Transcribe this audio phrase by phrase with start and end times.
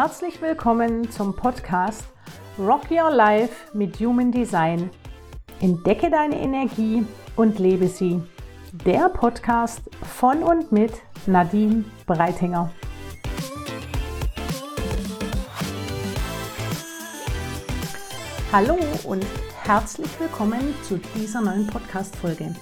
[0.00, 2.04] herzlich willkommen zum Podcast
[2.56, 4.90] Rock Your Life mit Human Design.
[5.58, 7.04] Entdecke deine Energie
[7.34, 8.22] und lebe sie.
[8.86, 9.82] Der Podcast
[10.16, 10.92] von und mit
[11.26, 12.70] Nadine Breitinger.
[18.52, 19.26] Hallo und
[19.64, 22.54] herzlich willkommen zu dieser neuen Podcast-Folge.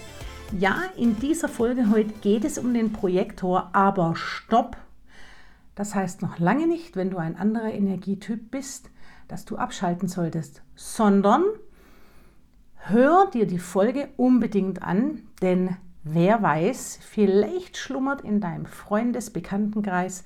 [0.58, 4.78] Ja, in dieser Folge heute geht es um den Projektor, aber stopp!
[5.76, 8.90] Das heißt noch lange nicht, wenn du ein anderer Energietyp bist,
[9.28, 11.44] dass du abschalten solltest, sondern
[12.76, 20.24] hör dir die Folge unbedingt an, denn wer weiß, vielleicht schlummert in deinem Freundesbekanntenkreis,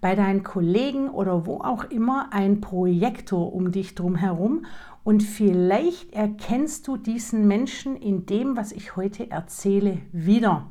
[0.00, 4.66] bei deinen Kollegen oder wo auch immer ein Projektor um dich drum herum
[5.02, 10.68] und vielleicht erkennst du diesen Menschen in dem, was ich heute erzähle, wieder.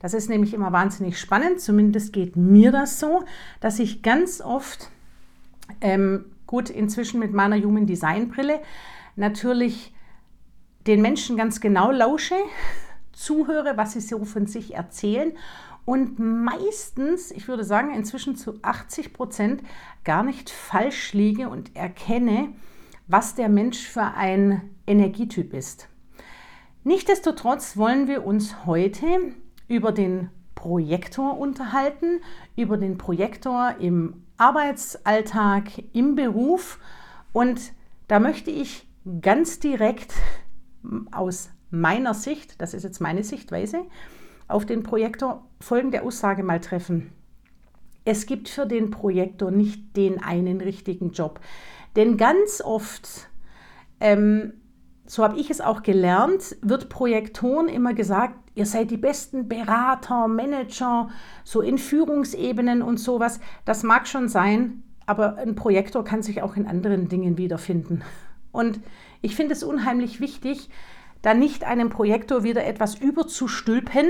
[0.00, 3.22] Das ist nämlich immer wahnsinnig spannend, zumindest geht mir das so,
[3.60, 4.90] dass ich ganz oft,
[5.80, 8.60] ähm, gut, inzwischen mit meiner Human Design Brille,
[9.14, 9.94] natürlich
[10.86, 12.36] den Menschen ganz genau lausche,
[13.12, 15.32] zuhöre, was sie so von sich erzählen
[15.84, 19.62] und meistens, ich würde sagen, inzwischen zu 80 Prozent
[20.04, 22.50] gar nicht falsch liege und erkenne,
[23.06, 25.88] was der Mensch für ein Energietyp ist.
[26.84, 29.34] Nichtsdestotrotz wollen wir uns heute
[29.70, 32.20] über den Projektor unterhalten,
[32.56, 36.80] über den Projektor im Arbeitsalltag, im Beruf.
[37.32, 37.72] Und
[38.08, 38.88] da möchte ich
[39.22, 40.12] ganz direkt
[41.12, 43.86] aus meiner Sicht, das ist jetzt meine Sichtweise,
[44.48, 47.12] auf den Projektor folgende Aussage mal treffen.
[48.04, 51.38] Es gibt für den Projektor nicht den einen richtigen Job.
[51.94, 53.28] Denn ganz oft
[54.00, 54.54] ähm,
[55.10, 60.28] so habe ich es auch gelernt, wird Projektoren immer gesagt, ihr seid die besten Berater,
[60.28, 61.08] Manager,
[61.44, 63.40] so in Führungsebenen und sowas.
[63.64, 68.02] Das mag schon sein, aber ein Projektor kann sich auch in anderen Dingen wiederfinden.
[68.52, 68.80] Und
[69.22, 70.68] ich finde es unheimlich wichtig,
[71.22, 74.08] da nicht einem Projektor wieder etwas überzustülpen.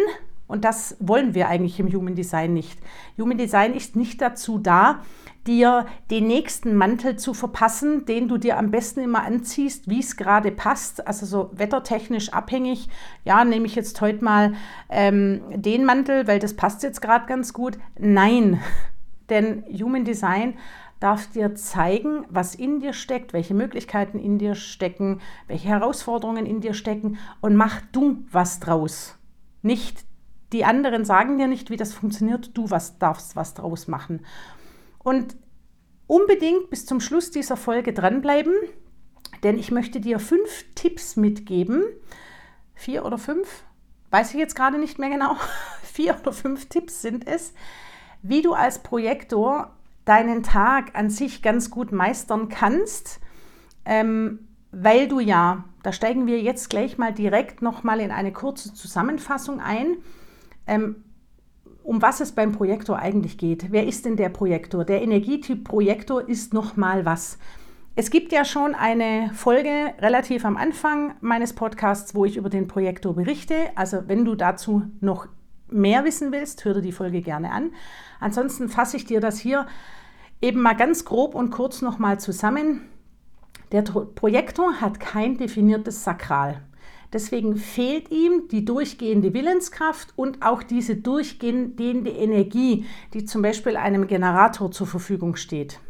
[0.49, 2.81] Und das wollen wir eigentlich im Human Design nicht.
[3.19, 5.05] Human Design ist nicht dazu da,
[5.47, 10.17] dir den nächsten Mantel zu verpassen, den du dir am besten immer anziehst, wie es
[10.17, 12.89] gerade passt, also so wettertechnisch abhängig.
[13.25, 14.55] Ja, nehme ich jetzt heute mal
[14.89, 17.79] ähm, den Mantel, weil das passt jetzt gerade ganz gut.
[17.99, 18.61] Nein,
[19.31, 20.55] denn Human Design
[21.01, 26.61] darf dir zeigen, was in dir steckt, welche Möglichkeiten in dir stecken, welche Herausforderungen in
[26.61, 29.19] dir stecken und mach du was draus.
[29.63, 30.05] Nicht
[30.53, 34.21] die anderen sagen dir nicht, wie das funktioniert, du was darfst was draus machen.
[35.03, 35.37] Und
[36.07, 38.55] unbedingt bis zum Schluss dieser Folge dranbleiben,
[39.43, 41.85] denn ich möchte dir fünf Tipps mitgeben.
[42.75, 43.65] Vier oder fünf,
[44.11, 45.37] weiß ich jetzt gerade nicht mehr genau.
[45.83, 47.55] Vier oder fünf Tipps sind es,
[48.23, 49.75] wie du als Projektor
[50.05, 53.21] deinen Tag an sich ganz gut meistern kannst,
[53.85, 58.75] ähm, weil du ja, da steigen wir jetzt gleich mal direkt nochmal in eine kurze
[58.75, 59.99] Zusammenfassung ein.
[60.67, 61.05] Ähm,
[61.91, 63.73] um was es beim Projektor eigentlich geht.
[63.73, 64.85] Wer ist denn der Projektor?
[64.85, 67.37] Der Energietyp Projektor ist nochmal was.
[67.97, 72.69] Es gibt ja schon eine Folge relativ am Anfang meines Podcasts, wo ich über den
[72.69, 73.57] Projektor berichte.
[73.75, 75.27] Also wenn du dazu noch
[75.69, 77.73] mehr wissen willst, hör dir die Folge gerne an.
[78.21, 79.67] Ansonsten fasse ich dir das hier
[80.41, 82.83] eben mal ganz grob und kurz nochmal zusammen.
[83.73, 86.63] Der Projektor hat kein definiertes Sakral.
[87.13, 94.07] Deswegen fehlt ihm die durchgehende Willenskraft und auch diese durchgehende Energie, die zum Beispiel einem
[94.07, 95.81] Generator zur Verfügung steht.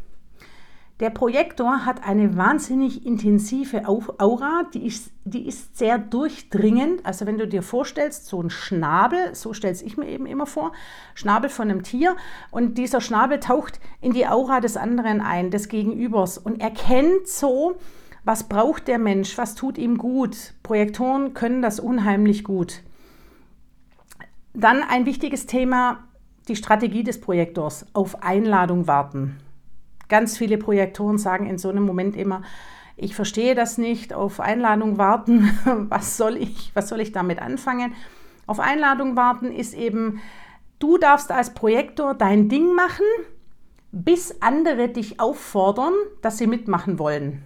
[1.01, 7.03] Der Projektor hat eine wahnsinnig intensive Aura, die ist, die ist sehr durchdringend.
[7.07, 10.73] Also wenn du dir vorstellst, so ein Schnabel, so stelle ich mir eben immer vor,
[11.15, 12.15] Schnabel von einem Tier
[12.51, 17.77] und dieser Schnabel taucht in die Aura des anderen ein, des Gegenübers und erkennt so,
[18.23, 19.37] was braucht der Mensch?
[19.37, 20.53] Was tut ihm gut?
[20.63, 22.83] Projektoren können das unheimlich gut.
[24.53, 26.03] Dann ein wichtiges Thema,
[26.47, 27.85] die Strategie des Projektors.
[27.93, 29.37] Auf Einladung warten.
[30.09, 32.43] Ganz viele Projektoren sagen in so einem Moment immer,
[32.97, 35.49] ich verstehe das nicht, auf Einladung warten,
[35.89, 37.93] was soll ich, was soll ich damit anfangen?
[38.45, 40.21] Auf Einladung warten ist eben,
[40.79, 43.05] du darfst als Projektor dein Ding machen,
[43.91, 47.43] bis andere dich auffordern, dass sie mitmachen wollen.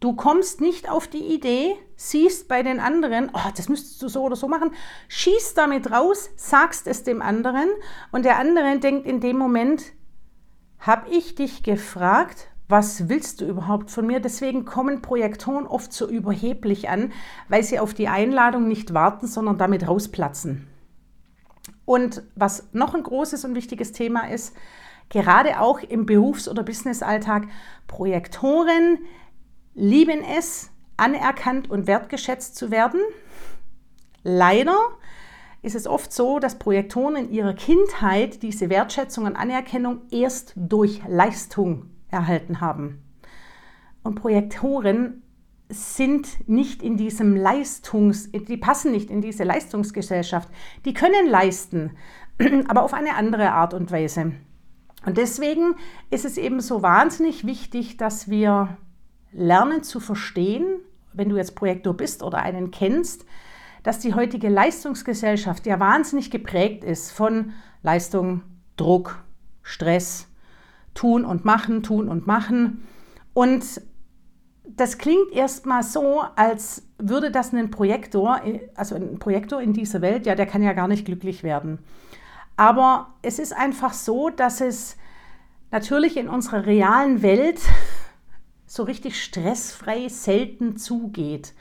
[0.00, 4.22] Du kommst nicht auf die Idee, siehst bei den anderen, oh, das müsstest du so
[4.22, 4.72] oder so machen,
[5.08, 7.68] schießt damit raus, sagst es dem anderen
[8.12, 9.92] und der andere denkt in dem Moment,
[10.78, 14.20] habe ich dich gefragt, was willst du überhaupt von mir?
[14.20, 17.12] Deswegen kommen Projektoren oft so überheblich an,
[17.48, 20.66] weil sie auf die Einladung nicht warten, sondern damit rausplatzen.
[21.84, 24.54] Und was noch ein großes und wichtiges Thema ist,
[25.08, 27.46] gerade auch im Berufs- oder Businessalltag,
[27.86, 28.98] Projektoren
[29.76, 33.00] lieben es, anerkannt und wertgeschätzt zu werden.
[34.24, 34.76] Leider
[35.62, 41.02] ist es oft so, dass Projektoren in ihrer Kindheit diese Wertschätzung und Anerkennung erst durch
[41.06, 43.02] Leistung erhalten haben.
[44.02, 45.22] Und Projektoren
[45.68, 50.48] sind nicht in diesem Leistungs, die passen nicht in diese Leistungsgesellschaft.
[50.84, 51.96] Die können leisten,
[52.68, 54.32] aber auf eine andere Art und Weise.
[55.04, 55.74] Und deswegen
[56.10, 58.76] ist es eben so wahnsinnig wichtig, dass wir
[59.36, 60.80] lernen zu verstehen,
[61.12, 63.24] wenn du jetzt Projektor bist oder einen kennst,
[63.82, 67.52] dass die heutige Leistungsgesellschaft ja wahnsinnig geprägt ist von
[67.82, 68.42] Leistung,
[68.76, 69.22] Druck,
[69.62, 70.28] Stress,
[70.94, 72.86] tun und machen, tun und machen.
[73.32, 73.80] Und
[74.64, 78.40] das klingt erstmal so, als würde das ein Projektor,
[78.74, 81.78] also ein Projektor in dieser Welt, ja, der kann ja gar nicht glücklich werden.
[82.56, 84.96] Aber es ist einfach so, dass es
[85.70, 87.60] natürlich in unserer realen Welt
[88.76, 91.54] so richtig stressfrei selten zugeht.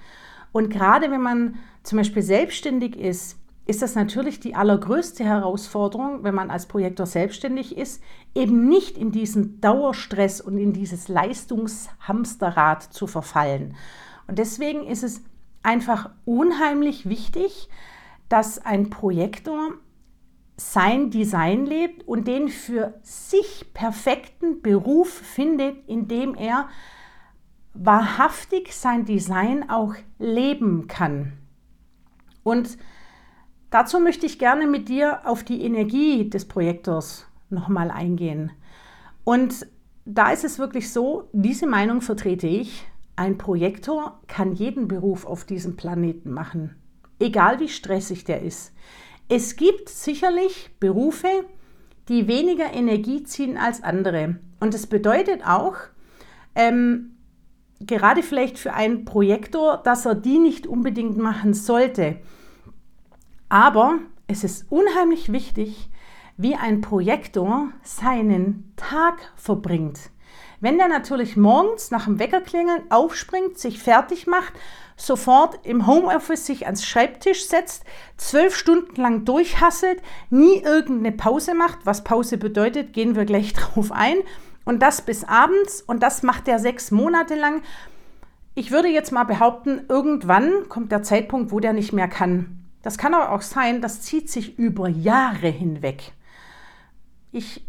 [0.51, 6.35] Und gerade wenn man zum Beispiel selbstständig ist, ist das natürlich die allergrößte Herausforderung, wenn
[6.35, 8.01] man als Projektor selbstständig ist,
[8.35, 13.75] eben nicht in diesen Dauerstress und in dieses Leistungshamsterrad zu verfallen.
[14.27, 15.23] Und deswegen ist es
[15.63, 17.69] einfach unheimlich wichtig,
[18.29, 19.71] dass ein Projektor
[20.57, 26.69] sein Design lebt und den für sich perfekten Beruf findet, in dem er
[27.75, 31.33] wahrhaftig sein Design auch leben kann.
[32.44, 32.77] Und
[33.69, 38.51] dazu möchte ich gerne mit dir auf die Energie des Projektors nochmal eingehen.
[39.24, 39.68] Und
[40.06, 42.86] da ist es wirklich so, diese Meinung vertrete ich,
[43.16, 46.75] ein Projektor kann jeden Beruf auf diesem Planeten machen,
[47.19, 48.74] egal wie stressig der ist.
[49.30, 51.45] Es gibt sicherlich Berufe,
[52.10, 54.38] die weniger Energie ziehen als andere.
[54.60, 55.75] Und das bedeutet auch,
[56.54, 57.14] ähm,
[57.80, 62.18] gerade vielleicht für einen Projektor, dass er die nicht unbedingt machen sollte.
[63.50, 65.89] Aber es ist unheimlich wichtig,
[66.38, 70.10] wie ein Projektor seinen Tag verbringt.
[70.60, 74.54] Wenn der natürlich morgens nach dem Weckerklingeln aufspringt, sich fertig macht,
[74.95, 77.83] sofort im Homeoffice sich ans Schreibtisch setzt,
[78.18, 83.92] zwölf Stunden lang durchhasselt, nie irgendeine Pause macht, was Pause bedeutet, gehen wir gleich drauf
[83.92, 84.18] ein,
[84.65, 87.62] und das bis abends und das macht er sechs Monate lang.
[88.56, 92.65] Ich würde jetzt mal behaupten, irgendwann kommt der Zeitpunkt, wo der nicht mehr kann.
[92.81, 96.13] Das kann aber auch sein, das zieht sich über Jahre hinweg.
[97.31, 97.65] Ich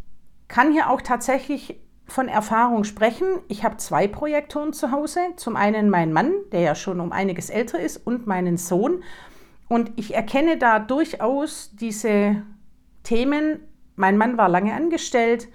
[0.49, 3.27] kann hier auch tatsächlich von Erfahrung sprechen.
[3.49, 5.21] Ich habe zwei Projektoren zu Hause.
[5.37, 9.03] Zum einen meinen Mann, der ja schon um einiges älter ist, und meinen Sohn.
[9.69, 12.43] Und ich erkenne da durchaus diese
[13.03, 13.61] Themen.
[13.97, 15.49] Mein Mann war lange angestellt,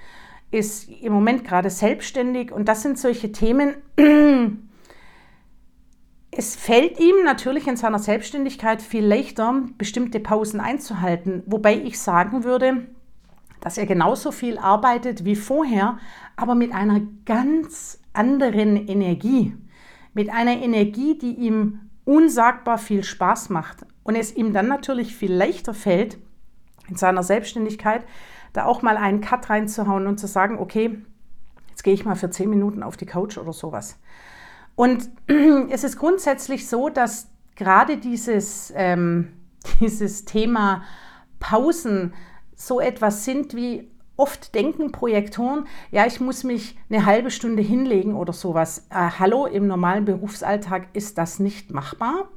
[0.51, 3.75] ist im Moment gerade selbstständig und das sind solche Themen,
[6.31, 12.43] es fällt ihm natürlich in seiner Selbstständigkeit viel leichter, bestimmte Pausen einzuhalten, wobei ich sagen
[12.43, 12.87] würde,
[13.61, 15.99] dass er genauso viel arbeitet wie vorher,
[16.35, 19.55] aber mit einer ganz anderen Energie.
[20.13, 23.85] Mit einer Energie, die ihm unsagbar viel Spaß macht.
[24.03, 26.17] Und es ihm dann natürlich viel leichter fällt,
[26.89, 28.03] in seiner Selbstständigkeit
[28.53, 31.01] da auch mal einen Cut reinzuhauen und zu sagen, okay,
[31.69, 33.97] jetzt gehe ich mal für zehn Minuten auf die Couch oder sowas.
[34.75, 35.09] Und
[35.69, 39.33] es ist grundsätzlich so, dass gerade dieses, ähm,
[39.79, 40.83] dieses Thema
[41.39, 42.13] Pausen
[42.55, 48.15] so etwas sind wie oft denken Projektoren, ja, ich muss mich eine halbe Stunde hinlegen
[48.15, 48.85] oder sowas.
[48.91, 52.29] Äh, hallo, im normalen Berufsalltag ist das nicht machbar.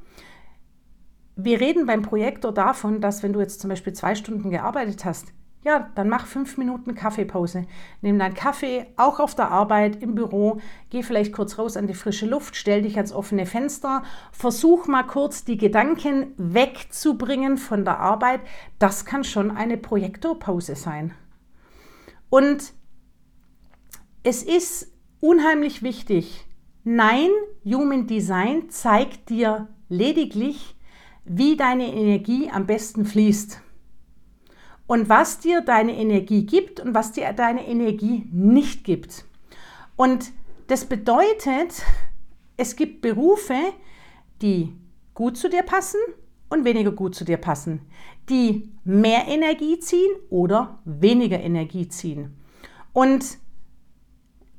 [1.35, 5.27] Wir reden beim Projektor davon, dass wenn du jetzt zum Beispiel zwei Stunden gearbeitet hast,
[5.65, 7.65] ja, dann mach fünf Minuten Kaffeepause.
[8.01, 11.95] Nimm deinen Kaffee auch auf der Arbeit, im Büro, geh vielleicht kurz raus an die
[11.95, 17.99] frische Luft, stell dich ans offene Fenster, versuch mal kurz die Gedanken wegzubringen von der
[17.99, 18.41] Arbeit.
[18.77, 21.15] Das kann schon eine Projektorpause sein.
[22.29, 22.71] Und
[24.21, 26.45] es ist unheimlich wichtig.
[26.83, 27.31] Nein,
[27.65, 30.75] Human Design zeigt dir lediglich,
[31.23, 33.64] wie deine Energie am besten fließt
[34.87, 39.25] und was dir deine Energie gibt und was dir deine Energie nicht gibt.
[39.95, 40.31] Und
[40.67, 41.83] das bedeutet,
[42.57, 43.57] es gibt Berufe,
[44.41, 44.73] die
[45.13, 45.99] gut zu dir passen
[46.49, 47.81] und weniger gut zu dir passen,
[48.29, 52.35] die mehr Energie ziehen oder weniger Energie ziehen.
[52.93, 53.37] Und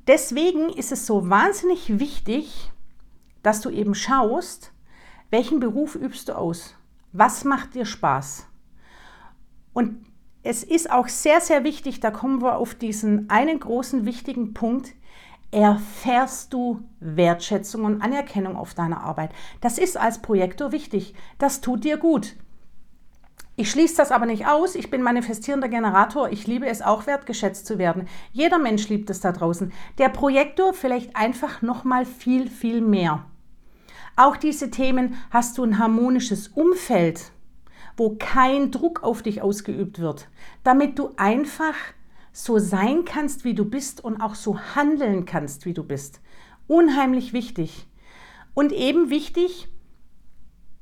[0.07, 2.71] deswegen ist es so wahnsinnig wichtig,
[3.43, 4.73] dass du eben schaust,
[5.29, 6.75] welchen Beruf übst du aus?
[7.13, 8.47] Was macht dir Spaß?
[9.73, 10.06] Und
[10.47, 14.93] es ist auch sehr, sehr wichtig, da kommen wir auf diesen einen großen wichtigen Punkt,
[15.51, 19.31] erfährst du Wertschätzung und Anerkennung auf deiner Arbeit.
[19.59, 21.15] Das ist als Projektor wichtig.
[21.37, 22.35] Das tut dir gut.
[23.57, 24.75] Ich schließe das aber nicht aus.
[24.75, 26.29] Ich bin manifestierender Generator.
[26.29, 28.07] Ich liebe es auch wertgeschätzt zu werden.
[28.31, 29.73] Jeder Mensch liebt es da draußen.
[29.97, 33.25] Der Projektor vielleicht einfach noch mal viel viel mehr.
[34.15, 37.31] Auch diese Themen hast du ein harmonisches Umfeld,
[37.97, 40.29] wo kein Druck auf dich ausgeübt wird,
[40.63, 41.75] damit du einfach
[42.31, 46.21] so sein kannst, wie du bist und auch so handeln kannst, wie du bist.
[46.67, 47.87] Unheimlich wichtig.
[48.53, 49.69] Und eben wichtig,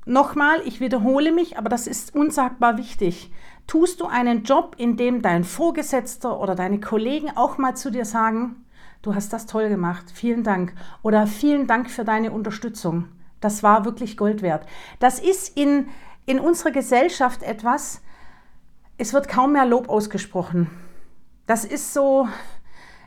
[0.04, 3.32] nochmal, ich wiederhole mich, aber das ist unsagbar wichtig.
[3.66, 8.04] Tust du einen Job, in dem dein Vorgesetzter oder deine Kollegen auch mal zu dir
[8.04, 8.66] sagen,
[9.02, 13.08] du hast das toll gemacht, vielen Dank oder vielen Dank für deine Unterstützung.
[13.40, 14.66] Das war wirklich Gold wert.
[14.98, 15.88] Das ist in,
[16.26, 18.02] in unserer Gesellschaft etwas,
[18.98, 20.70] es wird kaum mehr Lob ausgesprochen.
[21.46, 22.28] Das ist so,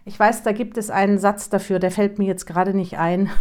[0.05, 3.29] ich weiß, da gibt es einen Satz dafür, der fällt mir jetzt gerade nicht ein.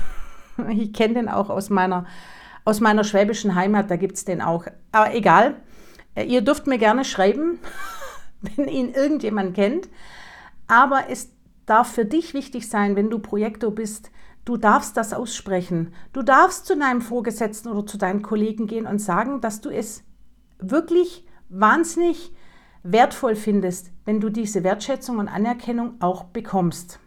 [0.71, 2.05] Ich kenne den auch aus meiner,
[2.65, 4.67] aus meiner schwäbischen Heimat, da gibt es den auch.
[4.91, 5.55] Aber egal,
[6.17, 7.61] äh, ihr dürft mir gerne schreiben,
[8.41, 9.89] wenn ihn irgendjemand kennt.
[10.67, 11.31] Aber es
[11.65, 14.11] darf für dich wichtig sein, wenn du Projektor bist,
[14.45, 15.93] du darfst das aussprechen.
[16.13, 20.05] Du darfst zu deinem Vorgesetzten oder zu deinen Kollegen gehen und sagen, dass du es
[20.59, 22.33] wirklich wahnsinnig
[22.83, 27.01] wertvoll findest, wenn du diese Wertschätzung und Anerkennung auch bekommst.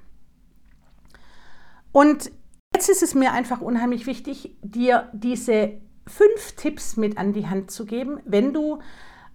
[1.91, 2.31] Und
[2.73, 5.73] jetzt ist es mir einfach unheimlich wichtig, dir diese
[6.07, 8.79] fünf Tipps mit an die Hand zu geben, wenn du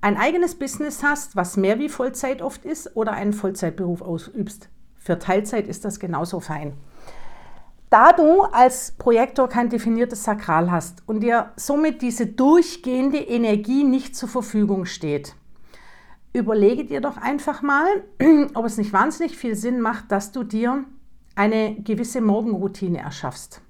[0.00, 4.68] ein eigenes Business hast, was mehr wie Vollzeit oft ist, oder einen Vollzeitberuf ausübst.
[4.94, 6.74] Für Teilzeit ist das genauso fein.
[7.90, 14.16] Da du als Projektor kein definiertes Sakral hast und dir somit diese durchgehende Energie nicht
[14.16, 15.36] zur Verfügung steht,
[16.32, 17.86] überlege dir doch einfach mal,
[18.54, 20.84] ob es nicht wahnsinnig viel Sinn macht, dass du dir
[21.36, 23.60] eine gewisse Morgenroutine erschaffst.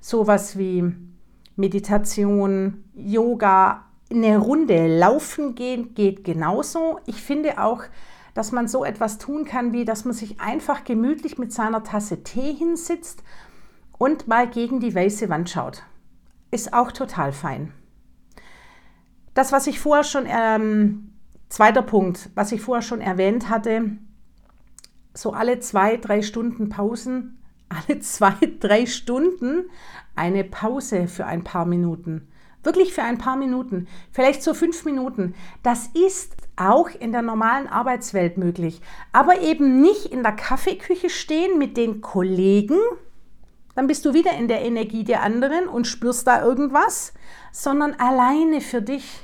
[0.00, 0.92] Sowas wie
[1.56, 6.98] Meditation, Yoga, eine Runde laufen gehen geht genauso.
[7.06, 7.84] Ich finde auch,
[8.34, 12.22] dass man so etwas tun kann, wie dass man sich einfach gemütlich mit seiner Tasse
[12.22, 13.22] Tee hinsitzt
[13.96, 15.82] und mal gegen die weiße Wand schaut.
[16.50, 17.72] Ist auch total fein.
[19.34, 21.14] Das, was ich vorher schon ähm,
[21.54, 23.92] Zweiter Punkt, was ich vorher schon erwähnt hatte,
[25.12, 27.38] so alle zwei, drei Stunden Pausen,
[27.68, 29.70] alle zwei, drei Stunden
[30.16, 32.26] eine Pause für ein paar Minuten.
[32.64, 35.36] Wirklich für ein paar Minuten, vielleicht so fünf Minuten.
[35.62, 38.80] Das ist auch in der normalen Arbeitswelt möglich.
[39.12, 42.78] Aber eben nicht in der Kaffeeküche stehen mit den Kollegen,
[43.74, 47.12] dann bist du wieder in der Energie der anderen und spürst da irgendwas,
[47.52, 49.20] sondern alleine für dich.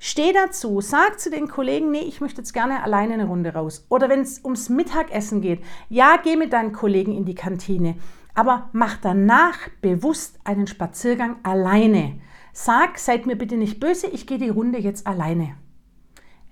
[0.00, 3.86] Steh dazu, sag zu den Kollegen, nee, ich möchte jetzt gerne alleine eine Runde raus.
[3.88, 7.96] Oder wenn es ums Mittagessen geht, ja, geh mit deinen Kollegen in die Kantine,
[8.34, 12.20] aber mach danach bewusst einen Spaziergang alleine.
[12.52, 15.56] Sag, seid mir bitte nicht böse, ich gehe die Runde jetzt alleine.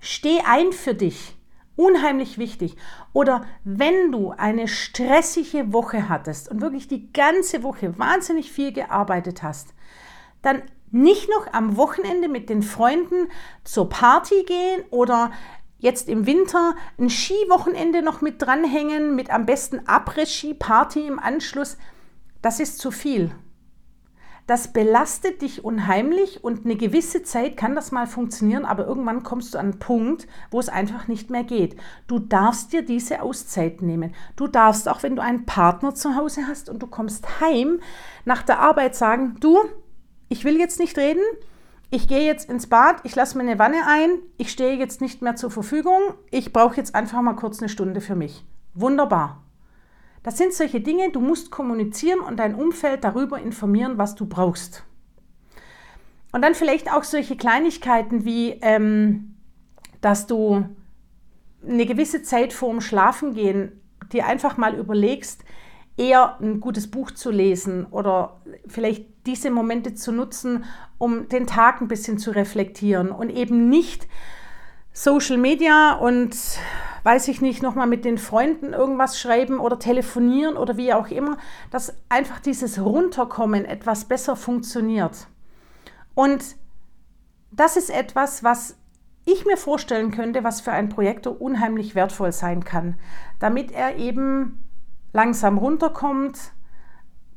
[0.05, 1.37] Steh ein für dich.
[1.77, 2.75] Unheimlich wichtig.
[3.13, 9.43] Oder wenn du eine stressige Woche hattest und wirklich die ganze Woche wahnsinnig viel gearbeitet
[9.43, 9.73] hast,
[10.41, 13.29] dann nicht noch am Wochenende mit den Freunden
[13.63, 15.31] zur Party gehen oder
[15.79, 21.77] jetzt im Winter ein Skiwochenende noch mit dranhängen, mit am besten Après-Ski-Party im Anschluss.
[22.41, 23.31] Das ist zu viel.
[24.45, 29.53] Das belastet dich unheimlich und eine gewisse Zeit kann das mal funktionieren, aber irgendwann kommst
[29.53, 31.77] du an einen Punkt, wo es einfach nicht mehr geht.
[32.07, 34.13] Du darfst dir diese Auszeit nehmen.
[34.35, 37.79] Du darfst auch, wenn du einen Partner zu Hause hast und du kommst heim,
[38.25, 39.57] nach der Arbeit sagen, du,
[40.27, 41.23] ich will jetzt nicht reden,
[41.89, 45.21] ich gehe jetzt ins Bad, ich lasse mir eine Wanne ein, ich stehe jetzt nicht
[45.21, 48.43] mehr zur Verfügung, ich brauche jetzt einfach mal kurz eine Stunde für mich.
[48.73, 49.42] Wunderbar.
[50.23, 54.83] Das sind solche Dinge, du musst kommunizieren und dein Umfeld darüber informieren, was du brauchst.
[56.31, 59.35] Und dann vielleicht auch solche Kleinigkeiten wie, ähm,
[60.01, 60.65] dass du
[61.67, 63.79] eine gewisse Zeit vorm Schlafengehen
[64.11, 65.43] dir einfach mal überlegst,
[65.97, 70.65] eher ein gutes Buch zu lesen oder vielleicht diese Momente zu nutzen,
[70.97, 74.07] um den Tag ein bisschen zu reflektieren und eben nicht
[74.91, 76.35] Social Media und
[77.03, 81.37] weiß ich nicht, nochmal mit den Freunden irgendwas schreiben oder telefonieren oder wie auch immer,
[81.69, 85.27] dass einfach dieses Runterkommen etwas besser funktioniert.
[86.15, 86.55] Und
[87.51, 88.77] das ist etwas, was
[89.25, 92.95] ich mir vorstellen könnte, was für ein Projektor unheimlich wertvoll sein kann,
[93.39, 94.63] damit er eben
[95.13, 96.53] langsam runterkommt,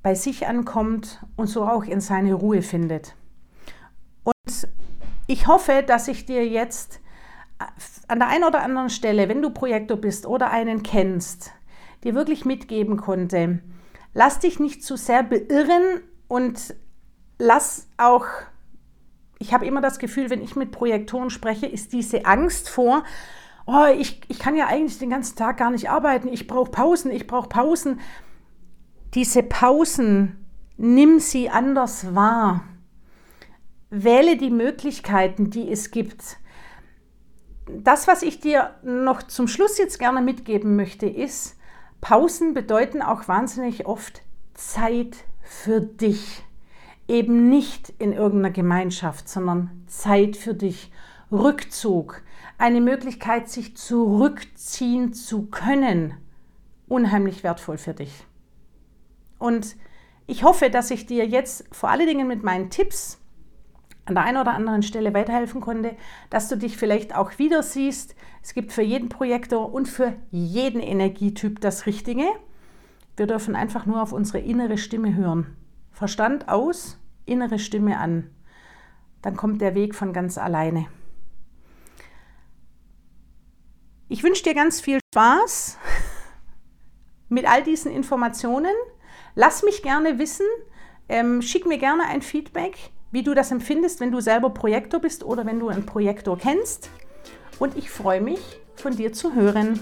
[0.02, 3.14] bei sich ankommt und so auch in seine Ruhe findet.
[4.24, 4.68] Und
[5.26, 7.00] ich hoffe, dass ich dir jetzt
[8.08, 11.52] an der einen oder anderen Stelle, wenn du Projektor bist oder einen kennst,
[12.04, 13.60] dir wirklich mitgeben konnte,
[14.14, 16.74] lass dich nicht zu sehr beirren und
[17.38, 18.26] lass auch,
[19.38, 23.04] ich habe immer das Gefühl, wenn ich mit Projektoren spreche, ist diese Angst vor,
[23.66, 27.10] oh, ich, ich kann ja eigentlich den ganzen Tag gar nicht arbeiten, ich brauche Pausen,
[27.10, 28.00] ich brauche Pausen.
[29.14, 30.46] Diese Pausen,
[30.76, 32.64] nimm sie anders wahr.
[33.90, 36.38] Wähle die Möglichkeiten, die es gibt.
[37.66, 41.56] Das, was ich dir noch zum Schluss jetzt gerne mitgeben möchte, ist,
[42.00, 44.22] Pausen bedeuten auch wahnsinnig oft
[44.54, 46.44] Zeit für dich.
[47.08, 50.90] Eben nicht in irgendeiner Gemeinschaft, sondern Zeit für dich.
[51.32, 52.22] Rückzug,
[52.56, 56.14] eine Möglichkeit, sich zurückziehen zu können.
[56.86, 58.24] Unheimlich wertvoll für dich.
[59.38, 59.76] Und
[60.26, 63.18] ich hoffe, dass ich dir jetzt vor allen Dingen mit meinen Tipps
[64.06, 65.96] an der einen oder anderen Stelle weiterhelfen konnte,
[66.30, 68.14] dass du dich vielleicht auch wieder siehst.
[68.42, 72.24] Es gibt für jeden Projektor und für jeden Energietyp das Richtige.
[73.16, 75.56] Wir dürfen einfach nur auf unsere innere Stimme hören.
[75.90, 78.30] Verstand aus, innere Stimme an.
[79.22, 80.86] Dann kommt der Weg von ganz alleine.
[84.08, 85.78] Ich wünsche dir ganz viel Spaß
[87.28, 88.74] mit all diesen Informationen.
[89.34, 90.46] Lass mich gerne wissen,
[91.08, 95.24] ähm, schick mir gerne ein Feedback wie du das empfindest, wenn du selber Projektor bist
[95.24, 96.90] oder wenn du einen Projektor kennst.
[97.58, 98.40] Und ich freue mich,
[98.74, 99.80] von dir zu hören.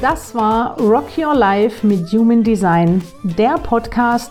[0.00, 4.30] Das war Rock Your Life mit Human Design, der Podcast